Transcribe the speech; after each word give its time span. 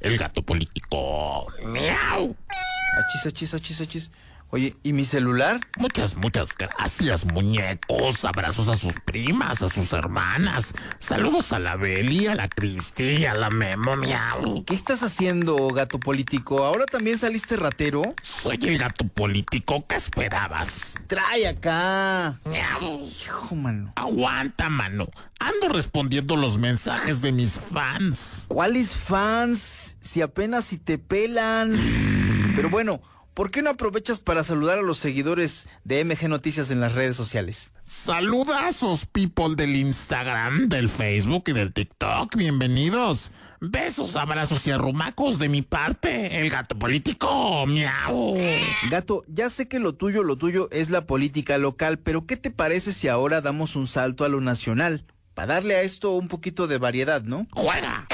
el 0.00 0.18
gato 0.18 0.42
político. 0.42 1.52
Miau. 1.64 2.36
Achis, 2.98 3.26
achis, 3.26 3.54
achis, 3.54 3.80
achis. 3.80 4.10
Oye, 4.50 4.78
¿y 4.82 4.94
mi 4.94 5.04
celular? 5.04 5.60
Muchas, 5.76 6.16
muchas 6.16 6.56
gracias, 6.56 7.26
muñecos. 7.26 8.24
Abrazos 8.24 8.68
a 8.68 8.76
sus 8.76 8.94
primas, 8.98 9.62
a 9.62 9.68
sus 9.68 9.92
hermanas. 9.92 10.72
Saludos 10.98 11.52
a 11.52 11.58
la 11.58 11.76
Beli, 11.76 12.28
a 12.28 12.34
la 12.34 12.48
Cristi, 12.48 13.26
a 13.26 13.34
la 13.34 13.50
Memo, 13.50 13.94
miau. 13.96 14.64
¿Qué 14.64 14.72
estás 14.72 15.02
haciendo, 15.02 15.68
gato 15.68 16.00
político? 16.00 16.64
¿Ahora 16.64 16.86
también 16.86 17.18
saliste 17.18 17.56
ratero? 17.56 18.14
Soy 18.22 18.58
el 18.62 18.78
gato 18.78 19.06
político 19.06 19.86
que 19.86 19.96
esperabas. 19.96 20.94
Trae 21.08 21.46
acá. 21.46 22.38
Miau. 22.46 23.02
Hijo, 23.04 23.54
mano. 23.54 23.92
Aguanta, 23.96 24.70
mano. 24.70 25.08
Ando 25.40 25.68
respondiendo 25.68 26.36
los 26.36 26.56
mensajes 26.56 27.20
de 27.20 27.32
mis 27.32 27.60
fans. 27.60 28.46
¿Cuáles 28.48 28.94
fans? 28.94 29.96
Si 30.00 30.22
apenas 30.22 30.64
si 30.64 30.78
te 30.78 30.96
pelan. 30.96 32.52
Pero 32.56 32.70
bueno, 32.70 33.02
¿por 33.38 33.52
qué 33.52 33.62
no 33.62 33.70
aprovechas 33.70 34.18
para 34.18 34.42
saludar 34.42 34.80
a 34.80 34.82
los 34.82 34.98
seguidores 34.98 35.68
de 35.84 36.04
MG 36.04 36.28
Noticias 36.28 36.72
en 36.72 36.80
las 36.80 36.96
redes 36.96 37.14
sociales? 37.14 37.70
Saludazos, 37.84 39.06
people 39.06 39.54
del 39.54 39.76
Instagram, 39.76 40.68
del 40.68 40.88
Facebook 40.88 41.44
y 41.46 41.52
del 41.52 41.72
TikTok. 41.72 42.34
Bienvenidos. 42.34 43.30
Besos, 43.60 44.16
abrazos 44.16 44.66
y 44.66 44.72
arrumacos 44.72 45.38
de 45.38 45.48
mi 45.48 45.62
parte, 45.62 46.40
el 46.40 46.50
gato 46.50 46.76
político. 46.76 47.64
Miau. 47.68 48.36
Gato, 48.90 49.22
ya 49.28 49.48
sé 49.50 49.68
que 49.68 49.78
lo 49.78 49.94
tuyo, 49.94 50.24
lo 50.24 50.36
tuyo 50.36 50.68
es 50.72 50.90
la 50.90 51.06
política 51.06 51.58
local, 51.58 52.00
pero 52.00 52.26
¿qué 52.26 52.36
te 52.36 52.50
parece 52.50 52.92
si 52.92 53.06
ahora 53.06 53.40
damos 53.40 53.76
un 53.76 53.86
salto 53.86 54.24
a 54.24 54.28
lo 54.28 54.40
nacional? 54.40 55.04
Para 55.34 55.54
darle 55.54 55.76
a 55.76 55.82
esto 55.82 56.10
un 56.10 56.26
poquito 56.26 56.66
de 56.66 56.78
variedad, 56.78 57.22
¿no? 57.22 57.46
Juega. 57.52 58.08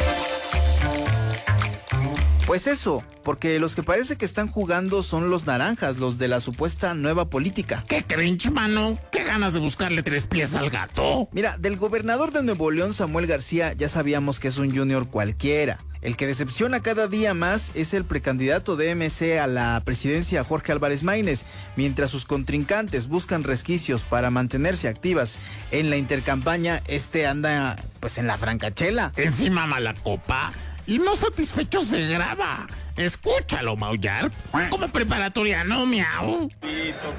Pues 2.54 2.68
eso, 2.68 3.02
porque 3.24 3.58
los 3.58 3.74
que 3.74 3.82
parece 3.82 4.14
que 4.14 4.24
están 4.24 4.46
jugando 4.46 5.02
son 5.02 5.28
los 5.28 5.44
naranjas, 5.44 5.97
los 5.97 6.19
de 6.19 6.28
la 6.28 6.38
supuesta 6.38 6.94
nueva 6.94 7.28
política. 7.28 7.84
Qué 7.88 8.05
cringe, 8.05 8.52
mano. 8.52 8.96
Qué 9.11 9.24
ganas 9.24 9.55
de 9.55 9.58
buscarle 9.58 10.05
tres 10.05 10.24
pies 10.24 10.55
al 10.55 10.70
gato. 10.70 11.28
Mira, 11.33 11.58
del 11.58 11.77
gobernador 11.77 12.30
de 12.30 12.44
Nuevo 12.44 12.70
León, 12.70 12.92
Samuel 12.92 13.27
García, 13.27 13.72
ya 13.72 13.88
sabíamos 13.88 14.38
que 14.38 14.46
es 14.46 14.58
un 14.58 14.72
junior 14.72 15.08
cualquiera. 15.08 15.80
El 16.00 16.16
que 16.16 16.28
decepciona 16.28 16.78
cada 16.78 17.08
día 17.08 17.34
más 17.34 17.72
es 17.74 17.92
el 17.92 18.05
precandidato 18.05 18.77
de 18.77 18.94
MC 18.94 19.41
a 19.41 19.48
la 19.48 19.83
presidencia 19.84 20.44
Jorge 20.44 20.70
Álvarez 20.70 21.02
Maínez, 21.02 21.44
mientras 21.74 22.12
sus 22.12 22.24
contrincantes 22.24 23.08
buscan 23.08 23.42
resquicios 23.42 24.05
para 24.05 24.30
mantenerse 24.30 24.86
activas 24.86 25.41
en 25.72 25.91
la 25.91 25.96
intercampaña, 25.96 26.83
este 26.86 27.27
anda 27.27 27.74
pues 27.98 28.16
en 28.18 28.28
la 28.28 28.39
francachela. 28.39 29.12
Encima 29.16 29.66
mala 29.66 29.92
copa. 29.94 30.52
Y 30.86 30.98
no 30.98 31.16
satisfecho 31.16 31.80
se 31.80 32.06
graba. 32.06 32.66
Escúchalo, 32.96 33.77
maullar. 33.77 34.30
Como 34.70 34.88
preparatoriano, 34.88 35.86
miau. 35.86 36.48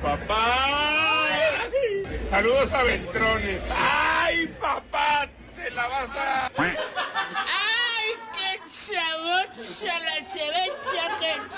papá. 0.02 1.26
Saludos 2.30 2.74
a 2.74 2.84
Beltrones. 2.84 3.62
¡Ay, 3.72 4.48
papá! 4.60 5.28
Te 5.56 5.70
la 5.72 5.88
vas 5.88 6.10
a. 6.10 6.52
¡Ay, 6.58 8.10
qué 8.34 8.60
chavocha 8.70 10.00
la 10.00 10.18
chevecha 10.28 11.18
que 11.20 11.56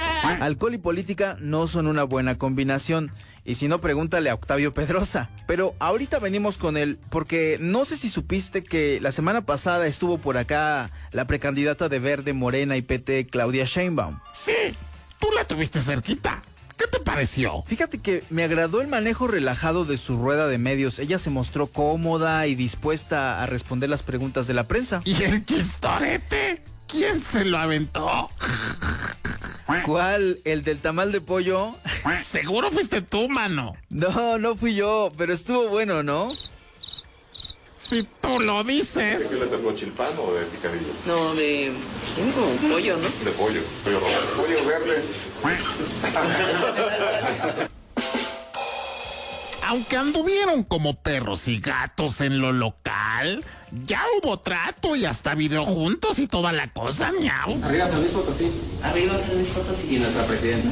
Alcohol 0.00 0.74
y 0.74 0.78
política 0.78 1.36
no 1.40 1.66
son 1.66 1.86
una 1.86 2.04
buena 2.04 2.36
combinación. 2.38 3.12
Y 3.44 3.56
si 3.56 3.68
no, 3.68 3.78
pregúntale 3.80 4.30
a 4.30 4.34
Octavio 4.34 4.72
Pedrosa. 4.72 5.28
Pero 5.46 5.74
ahorita 5.78 6.18
venimos 6.18 6.56
con 6.56 6.76
él, 6.76 6.98
porque 7.10 7.58
no 7.60 7.84
sé 7.84 7.96
si 7.96 8.08
supiste 8.08 8.64
que 8.64 9.00
la 9.00 9.12
semana 9.12 9.44
pasada 9.44 9.86
estuvo 9.86 10.16
por 10.18 10.38
acá 10.38 10.90
la 11.12 11.26
precandidata 11.26 11.88
de 11.88 11.98
Verde, 11.98 12.32
Morena 12.32 12.76
y 12.76 12.82
PT, 12.82 13.26
Claudia 13.26 13.64
Sheinbaum. 13.64 14.18
Sí, 14.32 14.52
tú 15.18 15.28
la 15.36 15.44
tuviste 15.44 15.80
cerquita. 15.80 16.42
¿Qué 16.76 16.86
te 16.88 16.98
pareció? 16.98 17.62
Fíjate 17.66 17.98
que 17.98 18.24
me 18.30 18.42
agradó 18.42 18.80
el 18.80 18.88
manejo 18.88 19.28
relajado 19.28 19.84
de 19.84 19.96
su 19.96 20.16
rueda 20.16 20.48
de 20.48 20.58
medios. 20.58 20.98
Ella 20.98 21.18
se 21.18 21.30
mostró 21.30 21.68
cómoda 21.68 22.46
y 22.46 22.54
dispuesta 22.54 23.42
a 23.42 23.46
responder 23.46 23.90
las 23.90 24.02
preguntas 24.02 24.46
de 24.46 24.54
la 24.54 24.64
prensa. 24.64 25.00
¿Y 25.04 25.22
el 25.22 25.44
chistorete? 25.44 26.64
¿Quién 26.88 27.20
se 27.20 27.44
lo 27.44 27.58
aventó? 27.58 28.30
¿Cuál? 29.82 30.40
¿El 30.44 30.62
del 30.64 30.80
tamal 30.80 31.12
de 31.12 31.20
pollo? 31.20 31.74
Seguro 32.22 32.70
fuiste 32.70 33.02
tú, 33.02 33.28
mano. 33.28 33.74
No, 33.90 34.38
no 34.38 34.56
fui 34.56 34.74
yo, 34.74 35.10
pero 35.16 35.32
estuvo 35.32 35.68
bueno, 35.68 36.02
¿no? 36.02 36.30
Si 37.76 38.02
tú 38.20 38.40
lo 38.40 38.64
dices. 38.64 39.22
¿Qué 39.30 39.36
le 39.36 39.46
tocó 39.46 39.74
chilpán 39.74 40.08
o 40.18 40.32
de 40.32 40.44
picadillo? 40.46 40.92
No, 41.06 41.34
de. 41.34 41.72
Tiene 42.14 42.32
como 42.32 42.46
pollo, 42.72 42.96
¿no? 42.96 43.08
De 43.24 43.30
pollo, 43.32 43.60
pollo 43.84 44.00
rojo. 44.00 44.12
Pollo 44.36 44.64
verde. 44.64 45.02
Aunque 49.66 49.96
anduvieron 49.96 50.62
como 50.62 50.94
perros 50.94 51.48
y 51.48 51.58
gatos 51.58 52.20
en 52.20 52.38
lo 52.38 52.52
local, 52.52 53.44
ya 53.86 54.02
hubo 54.18 54.38
trato 54.38 54.94
y 54.94 55.06
hasta 55.06 55.34
video 55.34 55.64
juntos 55.64 56.18
y 56.18 56.26
toda 56.26 56.52
la 56.52 56.70
cosa, 56.72 57.12
miau. 57.12 57.58
Arriba 57.64 57.86
San 57.86 58.00
Luis 58.00 58.12
Potosí. 58.12 58.52
Arriba 58.82 59.16
San 59.16 59.34
Luis 59.34 59.48
Potosí. 59.48 59.96
Y 59.96 59.98
nuestra 59.98 60.24
presidenta. 60.24 60.68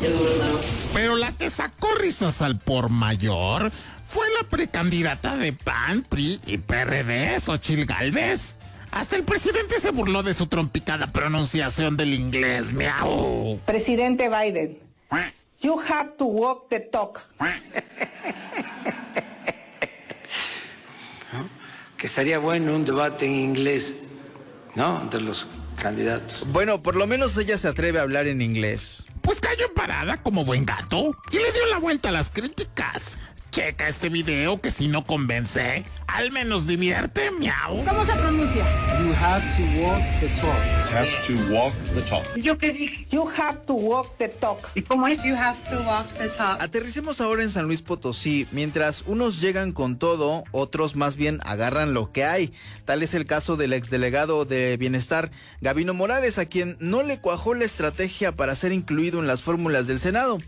Y 0.00 0.04
el 0.06 0.12
gobernador. 0.14 0.60
Pero 0.94 1.16
la 1.16 1.32
que 1.32 1.50
sacó 1.50 1.94
risas 1.96 2.42
al 2.42 2.58
por 2.58 2.90
mayor 2.90 3.72
fue 4.06 4.26
la 4.40 4.48
precandidata 4.48 5.36
de 5.36 5.52
PAN, 5.52 6.02
PRI 6.08 6.40
y 6.46 6.58
PRD, 6.58 7.40
Xochil 7.40 7.86
Galvez. 7.86 8.58
Hasta 8.92 9.16
el 9.16 9.24
presidente 9.24 9.80
se 9.80 9.90
burló 9.90 10.22
de 10.22 10.34
su 10.34 10.46
trompicada 10.46 11.06
pronunciación 11.08 11.96
del 11.96 12.14
inglés, 12.14 12.72
miau. 12.72 13.58
Presidente 13.64 14.28
Biden, 14.28 14.78
you 15.60 15.78
have 15.78 16.10
to 16.18 16.26
walk 16.26 16.68
the 16.68 16.80
talk. 16.80 17.20
que 21.96 22.06
estaría 22.06 22.38
bueno 22.38 22.74
un 22.74 22.84
debate 22.84 23.26
en 23.26 23.34
inglés, 23.34 23.96
¿no? 24.74 25.00
Entre 25.00 25.20
los 25.20 25.46
candidatos. 25.80 26.44
Bueno, 26.48 26.82
por 26.82 26.96
lo 26.96 27.06
menos 27.06 27.36
ella 27.36 27.56
se 27.58 27.68
atreve 27.68 27.98
a 27.98 28.02
hablar 28.02 28.26
en 28.26 28.42
inglés. 28.42 29.06
Pues 29.20 29.40
cayó 29.40 29.72
parada 29.74 30.22
como 30.22 30.44
buen 30.44 30.64
gato 30.64 31.12
y 31.30 31.36
le 31.36 31.52
dio 31.52 31.66
la 31.70 31.78
vuelta 31.78 32.08
a 32.08 32.12
las 32.12 32.30
críticas. 32.30 33.18
Checa 33.52 33.86
este 33.86 34.08
video 34.08 34.62
que 34.62 34.70
si 34.70 34.88
no 34.88 35.04
convence, 35.04 35.84
al 36.06 36.30
menos 36.32 36.66
divierte, 36.66 37.30
miau. 37.32 37.84
¿Cómo 37.84 38.02
se 38.06 38.14
pronuncia? 38.14 38.64
You 39.04 39.12
have 39.12 39.44
to 39.56 39.82
walk 39.82 40.02
the 40.20 40.28
talk. 40.40 40.90
Have 40.90 41.10
to 41.26 41.54
walk 41.54 41.74
the 41.94 42.00
talk. 42.08 42.36
¿Yo 42.36 42.56
qué 42.56 42.72
dije? 42.72 43.06
You 43.10 43.28
have 43.28 43.58
to 43.66 43.74
walk 43.74 44.16
the 44.16 44.28
talk. 44.28 44.58
¿Y 44.74 44.80
cómo 44.80 45.06
es? 45.06 45.22
You 45.22 45.36
have 45.36 45.58
to 45.68 45.82
walk 45.82 46.08
the 46.16 46.30
talk. 46.30 46.62
Aterricemos 46.62 47.20
ahora 47.20 47.42
en 47.42 47.50
San 47.50 47.66
Luis 47.66 47.82
Potosí. 47.82 48.48
Mientras 48.52 49.02
unos 49.06 49.42
llegan 49.42 49.72
con 49.72 49.98
todo, 49.98 50.44
otros 50.52 50.96
más 50.96 51.16
bien 51.16 51.38
agarran 51.44 51.92
lo 51.92 52.10
que 52.10 52.24
hay. 52.24 52.54
Tal 52.86 53.02
es 53.02 53.12
el 53.12 53.26
caso 53.26 53.58
del 53.58 53.74
exdelegado 53.74 54.46
de 54.46 54.78
Bienestar, 54.78 55.30
Gabino 55.60 55.92
Morales, 55.92 56.38
a 56.38 56.46
quien 56.46 56.78
no 56.80 57.02
le 57.02 57.18
cuajó 57.18 57.52
la 57.52 57.66
estrategia 57.66 58.32
para 58.32 58.56
ser 58.56 58.72
incluido 58.72 59.20
en 59.20 59.26
las 59.26 59.42
fórmulas 59.42 59.86
del 59.86 60.00
Senado. 60.00 60.38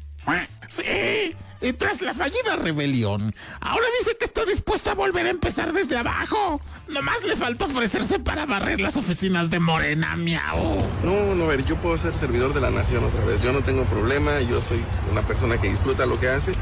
Sí, 0.69 1.35
y 1.65 1.73
tras 1.73 2.03
la 2.03 2.13
fallida 2.13 2.57
rebelión, 2.57 3.35
ahora 3.61 3.87
dice 3.99 4.17
que 4.19 4.27
está 4.27 4.45
dispuesto 4.45 4.91
a 4.91 4.95
volver 4.95 5.27
a 5.27 5.31
empezar 5.31 5.73
desde 5.73 5.97
abajo. 5.97 6.61
Nomás 6.89 7.25
le 7.25 7.37
falta 7.37 7.65
ofrecerse 7.65 8.19
para 8.19 8.45
barrer 8.45 8.81
las 8.81 8.99
oficinas 8.99 9.49
de 9.49 9.61
Morena, 9.61 10.15
miau. 10.15 10.85
No, 11.03 11.35
no, 11.35 11.45
a 11.45 11.49
ver, 11.49 11.65
yo 11.65 11.77
puedo 11.77 11.97
ser 11.97 12.15
servidor 12.15 12.53
de 12.53 12.61
la 12.61 12.71
nación 12.71 13.03
otra 13.03 13.25
vez. 13.25 13.43
Yo 13.43 13.53
no 13.53 13.63
tengo 13.63 13.85
problema, 13.85 14.43
yo 14.43 14.61
soy 14.61 14.85
una 15.11 15.23
persona 15.23 15.59
que 15.59 15.71
disfruta 15.71 16.05
lo 16.05 16.21
que 16.21 16.29
hace 16.29 16.53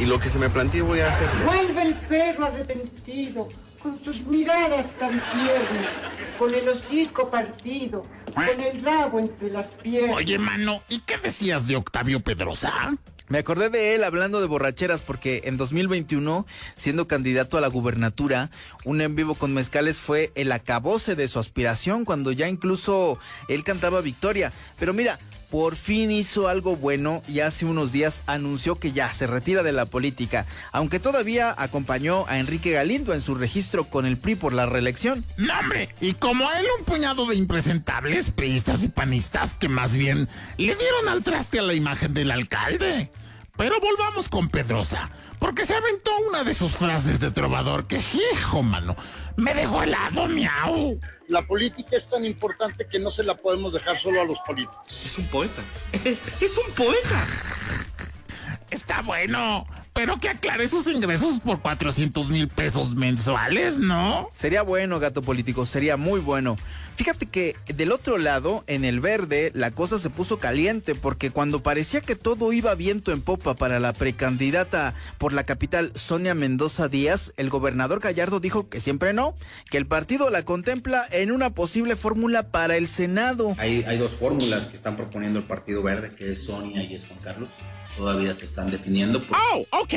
y 0.00 0.06
lo 0.06 0.18
que 0.18 0.28
se 0.28 0.40
me 0.40 0.50
plantee 0.50 0.82
voy 0.82 0.98
a 0.98 1.10
hacer. 1.10 1.28
Vuelve 1.46 1.82
el 1.82 1.94
perro 1.94 2.46
arrepentido, 2.46 3.48
con 3.80 4.02
sus 4.04 4.20
miradas 4.22 4.90
tan 4.98 5.12
tiernas, 5.30 5.92
con 6.38 6.52
el 6.52 6.68
hocico 6.68 7.30
partido, 7.30 8.02
con 8.34 8.60
el 8.60 8.82
rabo 8.82 9.20
entre 9.20 9.50
las 9.50 9.66
piernas. 9.82 10.16
Oye, 10.16 10.38
mano, 10.38 10.82
¿y 10.88 11.00
qué 11.00 11.18
decías 11.18 11.68
de 11.68 11.76
Octavio 11.76 12.18
Pedrosa? 12.18 12.72
Me 13.30 13.38
acordé 13.38 13.70
de 13.70 13.94
él 13.94 14.02
hablando 14.02 14.40
de 14.40 14.48
borracheras 14.48 15.02
porque 15.02 15.42
en 15.44 15.56
2021, 15.56 16.46
siendo 16.74 17.06
candidato 17.06 17.56
a 17.56 17.60
la 17.60 17.68
gubernatura, 17.68 18.50
un 18.84 19.00
en 19.00 19.14
vivo 19.14 19.36
con 19.36 19.54
mezcales 19.54 19.98
fue 20.00 20.32
el 20.34 20.50
acabose 20.50 21.14
de 21.14 21.28
su 21.28 21.38
aspiración 21.38 22.04
cuando 22.04 22.32
ya 22.32 22.48
incluso 22.48 23.20
él 23.46 23.62
cantaba 23.62 24.00
victoria. 24.00 24.52
Pero 24.80 24.92
mira, 24.94 25.20
por 25.50 25.76
fin 25.76 26.10
hizo 26.10 26.48
algo 26.48 26.76
bueno 26.76 27.22
y 27.28 27.40
hace 27.40 27.64
unos 27.64 27.92
días 27.92 28.22
anunció 28.26 28.76
que 28.76 28.92
ya 28.92 29.12
se 29.12 29.26
retira 29.26 29.62
de 29.62 29.72
la 29.72 29.86
política, 29.86 30.46
aunque 30.72 31.00
todavía 31.00 31.54
acompañó 31.58 32.24
a 32.28 32.38
Enrique 32.38 32.70
Galindo 32.70 33.12
en 33.12 33.20
su 33.20 33.34
registro 33.34 33.84
con 33.84 34.06
el 34.06 34.16
PRI 34.16 34.36
por 34.36 34.52
la 34.52 34.66
reelección. 34.66 35.24
No, 35.36 35.58
hombre, 35.58 35.94
y 36.00 36.14
como 36.14 36.48
a 36.48 36.58
él 36.60 36.66
un 36.78 36.84
puñado 36.84 37.26
de 37.26 37.36
impresentables 37.36 38.30
priistas 38.30 38.82
y 38.84 38.88
panistas 38.88 39.54
que 39.54 39.68
más 39.68 39.96
bien 39.96 40.28
le 40.56 40.76
dieron 40.76 41.08
al 41.08 41.22
traste 41.22 41.58
a 41.58 41.62
la 41.62 41.74
imagen 41.74 42.14
del 42.14 42.30
alcalde. 42.30 43.10
Pero 43.56 43.78
volvamos 43.80 44.28
con 44.28 44.48
Pedrosa, 44.48 45.10
porque 45.38 45.64
se 45.64 45.74
aventó 45.74 46.10
una 46.28 46.44
de 46.44 46.54
sus 46.54 46.72
frases 46.72 47.20
de 47.20 47.30
trovador 47.30 47.86
que, 47.86 47.96
hijo, 48.32 48.62
mano, 48.62 48.96
me 49.36 49.54
dejó 49.54 49.82
helado, 49.82 50.26
miau. 50.28 50.98
La 51.28 51.42
política 51.42 51.96
es 51.96 52.08
tan 52.08 52.24
importante 52.24 52.86
que 52.88 52.98
no 52.98 53.10
se 53.10 53.22
la 53.22 53.34
podemos 53.34 53.72
dejar 53.72 53.98
solo 53.98 54.20
a 54.20 54.24
los 54.24 54.40
políticos. 54.40 55.04
Es 55.04 55.18
un 55.18 55.26
poeta. 55.26 55.62
es 55.92 56.58
un 56.58 56.72
poeta. 56.74 57.26
Está 58.70 59.02
bueno, 59.02 59.66
pero 60.00 60.18
que 60.18 60.30
aclare 60.30 60.66
sus 60.66 60.86
ingresos 60.86 61.40
por 61.40 61.60
400 61.60 62.30
mil 62.30 62.48
pesos 62.48 62.94
mensuales, 62.94 63.80
¿no? 63.80 64.30
Sería 64.32 64.62
bueno, 64.62 64.98
gato 64.98 65.20
político, 65.20 65.66
sería 65.66 65.98
muy 65.98 66.20
bueno. 66.20 66.56
Fíjate 66.94 67.26
que 67.26 67.54
del 67.74 67.92
otro 67.92 68.16
lado, 68.16 68.64
en 68.66 68.86
el 68.86 69.00
verde, 69.00 69.52
la 69.54 69.70
cosa 69.70 69.98
se 69.98 70.08
puso 70.08 70.38
caliente 70.38 70.94
porque 70.94 71.30
cuando 71.30 71.62
parecía 71.62 72.00
que 72.00 72.16
todo 72.16 72.54
iba 72.54 72.74
viento 72.74 73.12
en 73.12 73.20
popa 73.20 73.54
para 73.54 73.78
la 73.78 73.92
precandidata 73.92 74.94
por 75.18 75.34
la 75.34 75.44
capital 75.44 75.92
Sonia 75.94 76.34
Mendoza 76.34 76.88
Díaz, 76.88 77.34
el 77.36 77.50
gobernador 77.50 78.00
Gallardo 78.00 78.40
dijo 78.40 78.70
que 78.70 78.80
siempre 78.80 79.12
no, 79.12 79.34
que 79.70 79.76
el 79.76 79.86
partido 79.86 80.30
la 80.30 80.46
contempla 80.46 81.04
en 81.10 81.30
una 81.30 81.50
posible 81.50 81.94
fórmula 81.94 82.48
para 82.48 82.78
el 82.78 82.88
Senado. 82.88 83.54
Hay, 83.58 83.84
hay 83.86 83.98
dos 83.98 84.12
fórmulas 84.12 84.66
que 84.66 84.76
están 84.76 84.96
proponiendo 84.96 85.38
el 85.38 85.44
Partido 85.44 85.82
Verde, 85.82 86.08
que 86.08 86.30
es 86.30 86.44
Sonia 86.44 86.82
y 86.82 86.94
es 86.94 87.04
Juan 87.04 87.18
Carlos. 87.22 87.50
Todavía 87.96 88.34
se 88.34 88.44
están 88.44 88.70
definiendo. 88.70 89.20
Por... 89.20 89.36
Oh, 89.36 89.66
ok. 89.82 89.89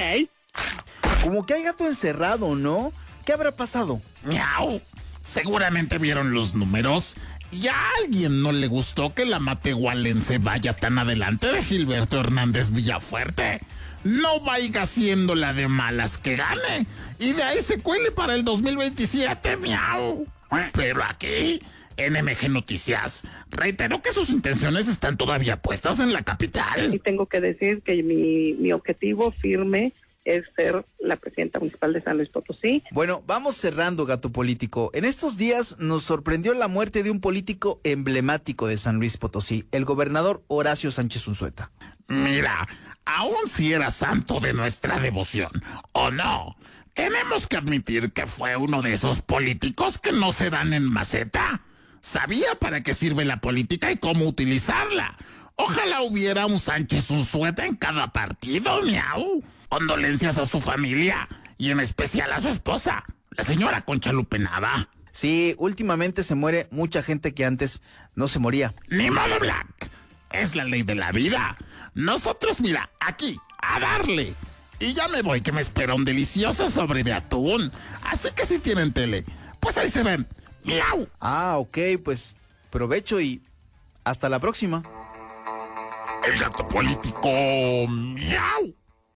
Como 1.24 1.46
que 1.46 1.54
hay 1.54 1.64
gato 1.64 1.86
encerrado, 1.86 2.56
¿no? 2.56 2.92
¿Qué 3.26 3.34
habrá 3.34 3.52
pasado? 3.52 4.02
Miau. 4.24 4.82
Seguramente 5.24 5.98
vieron 5.98 6.34
los 6.34 6.54
números 6.56 7.16
y 7.52 7.68
a 7.68 7.76
alguien 8.02 8.42
no 8.42 8.52
le 8.52 8.68
gustó 8.68 9.14
que 9.14 9.26
la 9.26 9.40
matehualense 9.40 10.40
vaya 10.40 10.74
tan 10.74 10.98
adelante 11.00 11.48
de 11.48 11.64
Gilberto 11.64 12.20
Hernández 12.20 12.72
Villafuerte. 12.72 13.62
No 14.04 14.42
vaya 14.42 14.86
siendo 14.86 15.36
la 15.36 15.54
de 15.54 15.70
malas 15.70 16.18
que 16.18 16.36
gane 16.36 16.88
y 17.20 17.32
de 17.32 17.44
ahí 17.44 17.62
se 17.62 17.80
cuele 17.80 18.12
para 18.12 18.36
el 18.36 18.44
2027, 18.44 19.56
miau. 19.58 20.26
Pero 20.74 21.04
aquí, 21.04 21.62
NMG 21.98 22.50
Noticias 22.50 23.24
reiteró 23.50 24.02
que 24.02 24.12
sus 24.12 24.30
intenciones 24.30 24.88
están 24.88 25.18
todavía 25.18 25.62
puestas 25.62 26.00
en 26.00 26.14
la 26.14 26.24
capital. 26.24 26.94
Y 26.94 27.00
tengo 27.00 27.26
que 27.26 27.42
decir 27.42 27.82
que 27.82 28.02
mi, 28.04 28.54
mi 28.54 28.72
objetivo 28.72 29.32
firme 29.32 29.94
es 30.26 30.46
ser 30.56 30.86
la 31.00 31.16
presidenta 31.18 31.60
municipal 31.60 31.94
de 31.94 32.02
San 32.02 32.18
Luis 32.18 32.30
Potosí. 32.30 32.84
Bueno, 32.92 33.24
vamos 33.26 33.56
cerrando, 33.56 34.06
gato 34.06 34.32
político. 34.32 34.90
En 34.94 35.06
estos 35.06 35.38
días 35.38 35.78
nos 35.80 36.04
sorprendió 36.04 36.54
la 36.54 36.68
muerte 36.68 37.04
de 37.04 37.12
un 37.12 37.20
político 37.20 37.80
emblemático 37.84 38.68
de 38.68 38.78
San 38.78 38.98
Luis 39.00 39.18
Potosí, 39.18 39.66
el 39.72 39.86
gobernador 39.86 40.42
Horacio 40.48 40.92
Sánchez 40.92 41.28
Unzueta. 41.28 41.72
Mira, 42.08 42.68
aun 43.06 43.48
si 43.48 43.74
era 43.74 43.92
santo 43.92 44.40
de 44.40 44.54
nuestra 44.54 45.00
devoción, 45.00 45.52
o 45.92 46.12
no, 46.12 46.56
tenemos 46.94 47.48
que 47.48 47.58
admitir 47.58 48.12
que 48.14 48.28
fue 48.28 48.56
uno 48.56 48.82
de 48.82 48.94
esos 48.94 49.22
políticos 49.22 49.98
que 49.98 50.12
no 50.12 50.32
se 50.32 50.50
dan 50.50 50.74
en 50.74 50.84
maceta. 50.84 51.62
Sabía 52.04 52.56
para 52.60 52.84
qué 52.84 52.94
sirve 52.94 53.24
la 53.24 53.40
política 53.40 53.90
y 53.90 53.96
cómo 53.96 54.26
utilizarla. 54.26 55.18
Ojalá 55.56 56.02
hubiera 56.02 56.46
un 56.46 56.60
Sánchez 56.60 57.10
Unzueta 57.10 57.66
en 57.66 57.78
cada 57.78 58.12
partido, 58.12 58.82
miau. 58.82 59.42
Condolencias 59.70 60.38
a 60.38 60.46
su 60.46 60.60
familia 60.60 61.30
y 61.58 61.72
en 61.72 61.80
especial 61.80 62.34
a 62.34 62.42
su 62.42 62.50
esposa, 62.50 63.06
la 63.32 63.46
señora 63.46 63.86
Concha 63.86 64.12
Lupe 64.12 64.38
Nava. 64.38 64.90
Sí, 65.14 65.56
últimamente 65.58 66.26
se 66.26 66.36
muere 66.36 66.68
mucha 66.72 67.02
gente 67.02 67.34
que 67.34 67.46
antes 67.46 67.82
no 68.16 68.28
se 68.28 68.40
moría. 68.40 68.74
Ni 68.90 69.10
modo, 69.10 69.40
Black. 69.40 69.90
Es 70.30 70.56
la 70.56 70.66
ley 70.66 70.84
de 70.84 70.96
la 70.96 71.14
vida. 71.14 71.56
Nosotros, 71.94 72.60
mira, 72.60 72.90
aquí, 73.00 73.40
a 73.60 73.80
darle. 73.80 74.34
Y 74.78 74.92
ya 74.94 75.08
me 75.08 75.22
voy, 75.22 75.40
que 75.40 75.54
me 75.54 75.62
espera 75.62 75.94
un 75.94 76.04
delicioso 76.04 76.70
sobre 76.70 77.04
de 77.04 77.14
atún. 77.14 77.72
Así 78.02 78.28
que 78.36 78.46
si 78.46 78.60
tienen 78.60 78.92
tele, 78.92 79.24
pues 79.62 79.78
ahí 79.78 79.88
se 79.88 80.04
ven. 80.04 80.28
¡Miau! 80.64 81.08
Ah, 81.20 81.58
ok, 81.58 81.78
pues 82.04 82.36
provecho 82.70 83.20
y 83.20 83.42
hasta 84.04 84.30
la 84.30 84.40
próxima. 84.40 84.84
El 86.26 86.40
gato 86.40 86.68
político. 86.68 87.30
¡Miau! 87.88 88.76